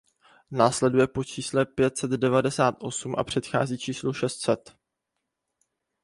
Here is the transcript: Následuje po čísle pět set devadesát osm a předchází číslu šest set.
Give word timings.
Následuje 0.51 1.07
po 1.07 1.23
čísle 1.23 1.65
pět 1.65 1.97
set 1.97 2.11
devadesát 2.11 2.75
osm 2.79 3.15
a 3.17 3.23
předchází 3.23 3.77
číslu 3.77 4.13
šest 4.13 4.41
set. 4.41 4.75